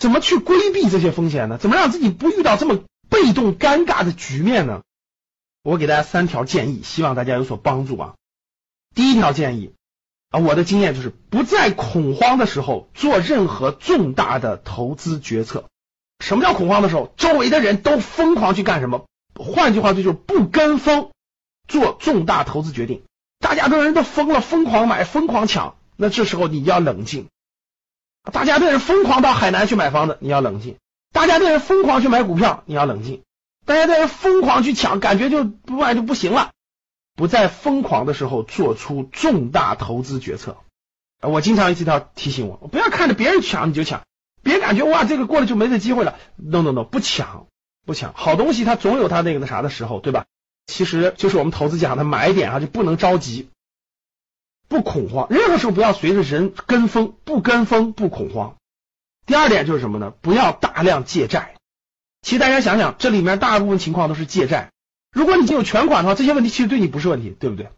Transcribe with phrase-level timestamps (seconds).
[0.00, 1.58] 怎么去规避这些风险呢？
[1.58, 4.82] 怎么让自己不遇到这么被动尴尬的局面呢？
[5.62, 8.14] 我给大家三条建议，希望大家有所帮助啊。
[8.94, 9.74] 第一条建议
[10.30, 15.66] 啊，我的经验就是不在恐慌的时候做任何重大的投资决策。
[16.18, 17.12] 什么叫恐慌的时候？
[17.18, 19.04] 周围的人都疯狂去干什么？
[19.34, 21.10] 换句话说，就是不跟风
[21.68, 23.02] 做重大投资决定。
[23.38, 25.76] 大家都人都疯了，疯狂买，疯狂抢。
[25.96, 27.28] 那这时候你要冷静。
[28.32, 30.74] 大家的人疯狂到海南去买房子，你要冷静；
[31.12, 33.22] 大家的人疯狂去买股票，你要冷静；
[33.64, 36.50] 大家的人疯狂去抢，感觉就不买就不行了。
[37.16, 40.56] 不在疯狂的时候做出重大投资决策。
[41.22, 44.02] 我经常一条提醒我，不要看着别人抢你就抢，
[44.42, 46.16] 别感觉哇这个过了就没这机会了。
[46.36, 47.46] No No No，不抢
[47.84, 50.24] 不抢，好东西它总有它那个那啥的时候，对吧？
[50.66, 53.50] 其实就是我们投资讲的买点啊，就不能着急。
[54.70, 58.54] 不恐慌，任何时候不要随着人跟风，不跟风不恐慌。
[59.26, 60.12] 第二点就是什么呢？
[60.20, 61.56] 不要大量借债。
[62.22, 64.70] 其实大家想想，这里面大部分情况都是借债。
[65.10, 67.68] 如果你已经有全款的话，这些问题其实对你不是问题，对不对？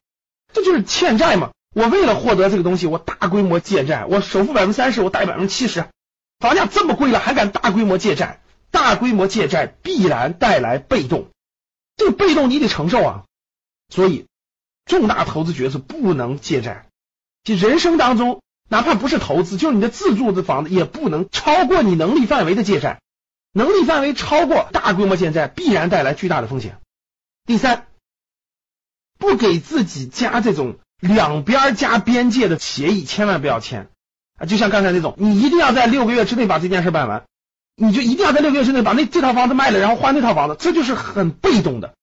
[0.53, 1.53] 这就是欠债嘛。
[1.75, 5.87] 我为了获得这个东西，我大规模借债，我首付百分之三十，我贷百分之七十。
[6.41, 8.43] 房价这么贵了，还敢大规模借债？
[8.71, 11.31] 大规模借债必然带来被动，
[11.97, 13.25] 这个被动你得承受啊。
[13.89, 14.27] 所以。
[14.85, 16.87] 重大投资决策不能借债，
[17.45, 23.01] 就人生当中，哪怕不是投资，就是你的自住的房子，也不能超过你能力范围的借债。
[23.55, 26.79] 能力范围超过大规模借债，必然带来巨大的风险。
[27.45, 27.87] 第三，
[29.19, 33.89] 不给自己加这种两边加边界的协议，千万不要签
[34.39, 34.47] 啊！
[34.47, 37.25] 就像刚才那种，你一定要在六个月之内把这件事办完，
[37.77, 41.95] 你就一定要在六个月之内把那这套房子卖了，然后换那套房子，这就是很被动的。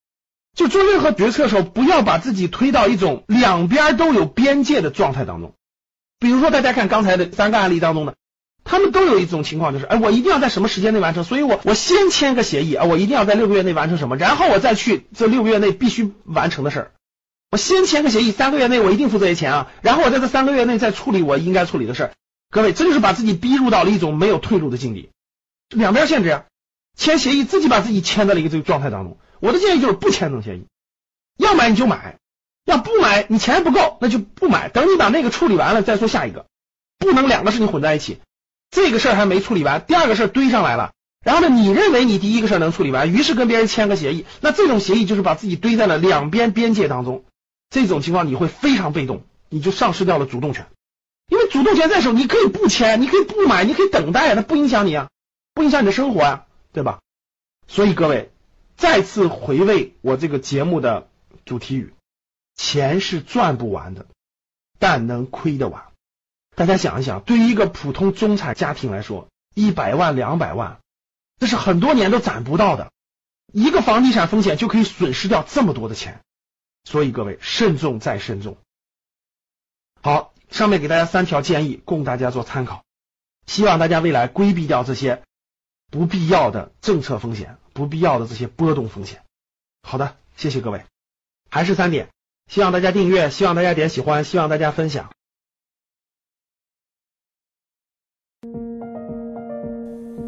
[0.56, 5.54] 就做任何决策的时候，不要把自己推到一种两边都有边界的状态当中。
[6.20, 8.14] 比如说，大家看刚才的三个案例当中呢，
[8.66, 16.92] 他们都有一种情况，就是哎，我一定要在什么时间内完成，所以我我先签个协议啊，我一定要在六个月内完成什么，然后我再去这六个月内必须完成的事儿。
[17.52, 22.12] 我先签个协议，三个月内我一定付这些钱啊，然后我在这三个月内再处理我应该处理的事儿。
[22.52, 25.10] 各位，这就是把自己逼入到了一种没有退路的境地，
[25.70, 26.44] 两边限制，
[26.98, 29.18] 签协议自己把自己签在了一个这个状态当中。
[29.40, 30.66] 我的建议就是不签这种协议，
[31.38, 32.18] 要买你就买，
[32.66, 34.70] 要不买你钱不够那就不买。
[34.70, 36.46] 等你把那个处理完了再说下一个，
[36.98, 38.20] 不能两个事情混在一起。
[38.70, 40.92] 这个事儿还没处理完，第二个事儿堆上来了，
[41.24, 47.24] 然后呢，你认为你第一个事儿能处理完，于是跟别人签个协议，那这种协议就是把自己堆在了两边边界当中。
[47.70, 50.68] 这种情况你会非常被动，你就丧失掉了主动权。
[51.28, 55.10] 因为主动权在手，你可以不签，你可以不买，你可以等待，它不影响你啊，
[55.54, 57.00] 不影响你的生活啊，对吧？
[57.68, 58.32] 所以各位。
[58.80, 61.10] 再次回味我这个节目的
[61.44, 61.94] 主题语：
[62.56, 64.06] 钱是赚不完的，
[64.80, 65.84] 但能亏得完。
[66.56, 70.80] 大家想一想，对于一个普通中产家庭来说，一百万、两百万，
[71.40, 72.90] 这是很多年都攒不到的。
[73.52, 76.22] 一个房地产风险就可以损失掉这么多的钱，
[76.86, 78.58] 所以各位慎重再慎重。
[80.02, 82.86] 好，上面给大家三条建议，供大家做参考。
[83.46, 85.22] 希望大家未来规避掉这些
[85.90, 87.58] 不必要的政策风险。
[87.72, 89.22] 不必要的这些波动风险。
[89.84, 90.84] 好的，谢谢各位。
[91.50, 92.10] 还是三点，
[92.48, 95.10] 希望大家订阅，希望大家点喜欢，希望大家分享。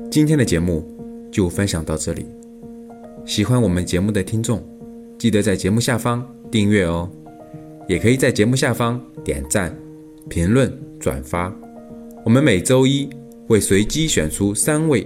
[0.10, 2.26] 今天的节目就分享到这里。
[3.26, 4.66] 喜欢我们节目的听众，
[5.20, 7.12] 记得在节目下方订阅哦，
[7.90, 9.78] 也可以在节目下方点赞、
[10.30, 11.54] 评论、转发。
[12.24, 13.10] 我们每周一
[13.46, 15.06] 会随机选出三位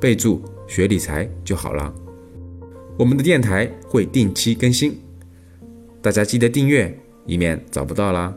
[0.00, 1.92] 备注学理财就好了。
[2.98, 4.98] 我们的电台会定期更新，
[6.00, 8.34] 大家记得订阅，以免找不到啦。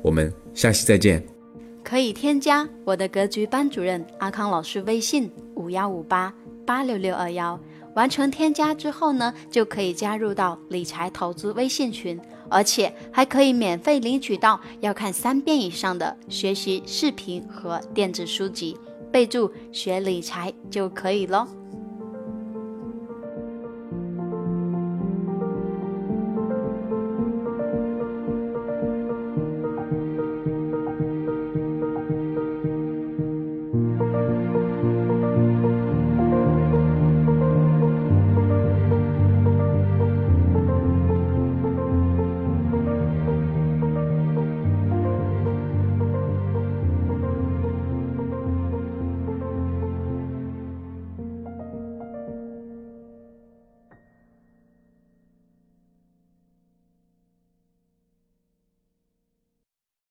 [0.00, 1.24] 我们下期再见。
[1.84, 6.32] 可以添加我的格局班主任阿康老师微信五幺五八
[6.64, 7.58] 八六六二幺，
[7.94, 18.76] 完成添加之后呢，就可以加入到理财投资微信群，而且还可以免费领取到要看三遍以上的学习视频和电子书籍，
[19.12, 21.46] 备注学理财就可以喽。